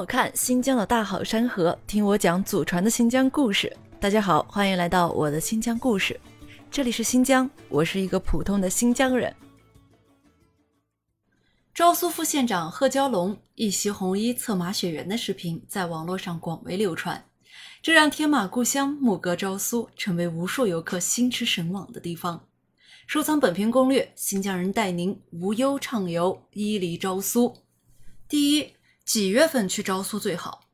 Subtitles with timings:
[0.00, 3.70] 我看新疆的大好山河，听我讲祖传的新疆故事。
[4.00, 6.18] 大家好，欢迎来到我的新疆故事。
[6.70, 9.36] 这里是新疆，我是一个普通的新疆人。
[11.74, 17.22] 昭苏副县长贺娇龙一袭红衣策马雪原的视频在网络上广为流传，
[17.82, 22.46] 这让天马故乡牧歌昭苏成为无数游客心驰神往的地方。
[23.06, 27.54] 收藏本篇攻略，新疆人带您无忧畅游伊犁昭苏。
[28.26, 28.72] 第一。
[29.10, 30.66] 几月份去昭苏最好？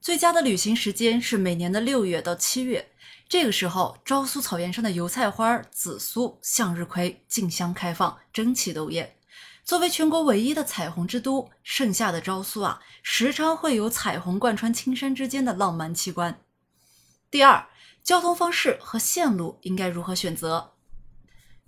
[0.00, 2.92] 最佳的旅行时间是每年的六月到七月。
[3.28, 9.16] 这个时候，昭苏草原上的油菜花、紫苏、向日葵竞相开放，争奇斗艳。
[9.64, 16.40] 作为全国唯一的彩虹之都，盛夏的昭苏啊，时常会有彩虹贯穿青山之间的浪漫奇观。
[17.30, 17.68] 第二，
[18.02, 20.72] 交通方式和线路应该如何选择？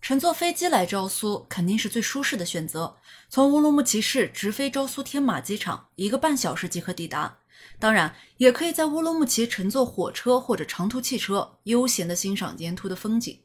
[0.00, 2.96] 乘坐飞机来昭苏肯定是最舒适的选择。
[3.28, 7.38] 从乌鲁木齐市直飞昭苏天马机场，一个半小时即可抵达。
[7.78, 13.38] 当然，也可以在乌鲁木齐乘坐火车或者长途汽车，悠闲地欣赏沿途的风景。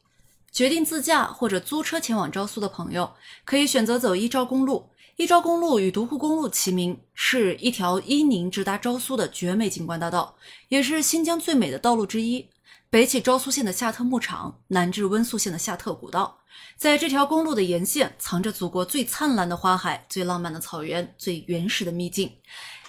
[0.52, 3.12] 决定自驾或者租车前往昭苏的朋友，
[3.44, 4.90] 可以选择走伊昭公路。
[5.16, 10.36] 伊昭公路与独库公路齐名，是一条伊宁直达昭苏的绝美景观大道，
[10.70, 12.48] 也是新疆最美的道路之一。
[12.92, 16.39] 北起昭苏县的夏特牧场，南至温宿县的夏特古道。
[16.75, 22.30] 在这条公路的沿线，藏着祖国最灿烂的花海、最浪漫的草原、最原始的秘境。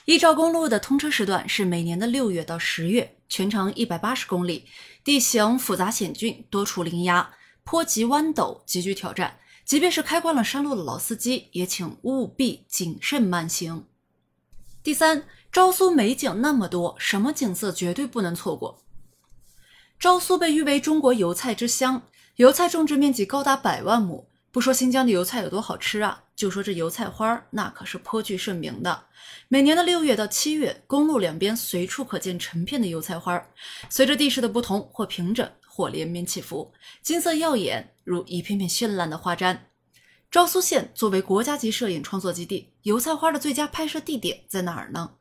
[0.04, 4.64] 伊昭公路的通车时段是每年的六月到十月，全长一百八十公里，
[5.04, 7.30] 地形复杂险峻，多处林崖，
[7.62, 9.38] 坡急弯陡，极具挑战。
[9.64, 13.86] 即便是开惯了山路的老司机，也请务必谨慎慢行。
[14.82, 18.82] 第三，昭苏美景那么多，什么景色绝对不能错过？
[20.02, 22.02] 昭苏被誉为中国油菜之乡。
[22.34, 29.04] 油菜种植面积高达百万亩，不说新疆的油菜有多好吃啊，就说这油菜花那可是颇具盛名的。
[29.46, 33.40] 每年的六月到七月，公路两边随处可见成片的油菜花，
[33.88, 39.56] 随着地势的不同，或平整，或连绵起伏，金色耀眼，如一片片绚烂的花毡。
[40.32, 45.12] 昭苏县作为国家级摄影创作基地，油菜花的最佳拍摄地点在哪儿呢？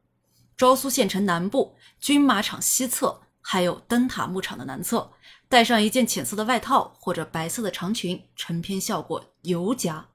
[0.57, 3.21] 昭苏县城南部，军马场西侧。
[3.41, 5.11] 还有灯塔牧场的南侧，
[5.49, 10.07] 带上一件浅色的外套或者白色的长裙，成片效果尤佳。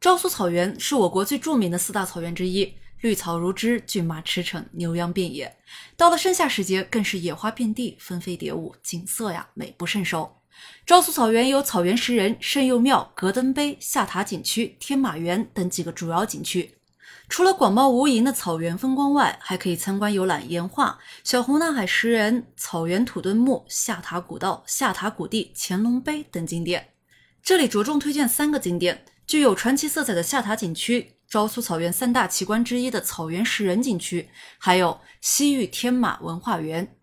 [0.00, 5.56] 昭苏草原是我国最著名的四大草原之一，绿草如织，骏马驰骋，牛羊遍野。
[5.96, 10.36] 到了盛夏时节，更是野花遍地，蜂飞蝶舞，景色呀美不胜收。
[10.86, 16.78] 昭苏草原有草原石人、圣佑庙、格登碑、下塔景区、天马园等几个主要景区。
[17.28, 26.90] 除了广袤无垠的草原风光外，还可以参观游览岩画、小红纳海石人、草原土墩墓、下塔古道、下塔古地、乾隆碑等景点。
[27.42, 36.96] 这里着重推荐三个景点：具有传奇色彩的下塔景区、昭苏草原三大奇观之一的草原石人景区，还有西域天马文化园。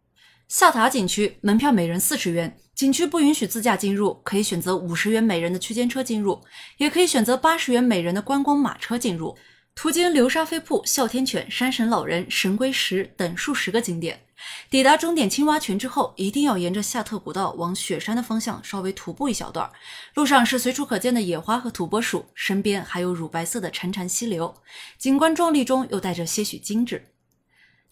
[0.47, 6.41] 下塔景区门票每人四十元，景区不允许自驾进入，可以选择五十元每人的区间车进入，
[6.77, 9.37] 也可以选择八十元每人的观光马车进入。
[9.73, 14.21] 途经流沙飞瀑、哮天犬、山神老人、神龟石等数十个景点，
[14.69, 19.71] 抵达终点青蛙泉之后，一定要沿着夏特古道往雪山的方向稍微徒步一小段。
[20.13, 24.53] 路上是随处可见的野花和土拨鼠，身边还有乳白色的潺潺溪流，
[24.99, 27.07] 景观壮丽中又带着些许精致。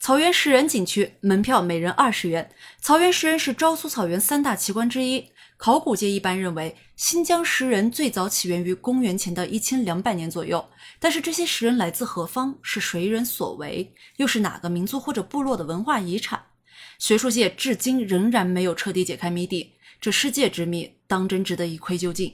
[0.01, 2.49] 草原石人景区门票每人二十元。
[2.79, 5.29] 草原石人是昭苏草原三大奇观之一。
[5.59, 10.65] 考古界一般认为，新疆石人最早起源于公元前的一千两百年左右。
[10.99, 12.57] 但是这些石人来自何方？
[12.61, 13.93] 是谁人所为？
[14.15, 16.41] 又是哪个民族或者部落的文化遗产？
[16.97, 19.73] 学术界至今仍然没有彻底解开谜底。
[19.99, 22.33] 这世界之谜，当真值得一窥究竟。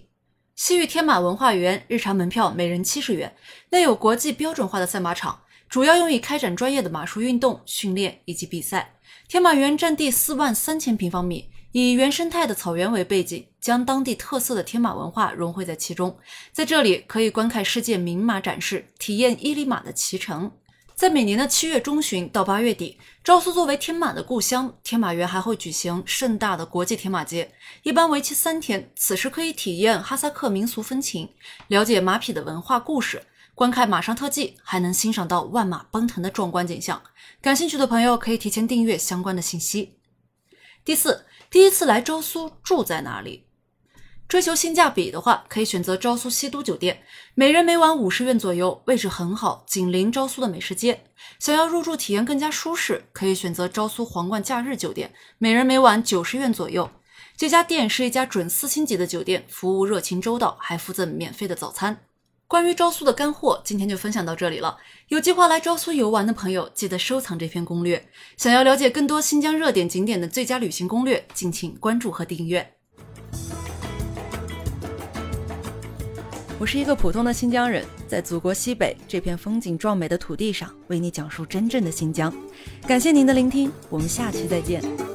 [0.55, 3.35] 西域天马文化园日常门票每人七十元，
[3.71, 8.99] 内有国际标准化的赛马场，主要用于开展专业的马术运动训练以及比赛。
[9.27, 11.49] 天马园占地四万三千平方米。
[11.75, 16.17] 以原生态的草原为背景，将当地特色的天马文化融汇在其中。
[16.53, 20.49] 在这里，可以观看世界名马展示，体验伊犁马的骑乘。
[20.95, 27.51] 在每年的七月中旬到八月底，昭苏作为天马的故乡，天马园还会举行盛大的国际天马节，
[27.83, 28.89] 一般为期三天。
[28.95, 31.27] 此时可以体验哈萨克民俗风情，
[31.67, 33.21] 了解马匹的文化故事，
[33.53, 37.01] 观看马上特技，还能欣赏到万马奔腾的壮观景象。
[37.41, 39.97] 感兴趣的朋友可以提前订阅相关的信息。
[40.85, 41.25] 第四。
[41.49, 43.47] 第一次来昭苏住在哪里？
[44.27, 47.01] 追求性价比的话，可以选择昭苏西都酒店，
[47.33, 51.05] 每人每晚五十元左右，位置很好，紧邻昭苏的美食街。
[51.39, 56.91] 想要入住体验更加舒适，可以选择昭苏皇冠假日酒店，每人每晚九十元左右。
[57.35, 62.05] 这家店是一家准四星级的酒店，服务热情周到，还附赠免费的早餐。
[62.47, 64.77] 关于昭苏的干货，今天就分享到这里了。
[65.07, 68.07] 有计划来昭苏游玩的朋友，记得收藏这篇攻略。
[68.37, 72.71] 想要了解更多新疆热点景点的最佳旅行攻略，敬请关注和订阅。
[76.59, 82.31] 我是一个普通的新疆人，在祖国西北这片风景壮美的土地上，为你讲述真正的新疆。
[82.87, 85.14] 感谢您的聆听，我们下期再见。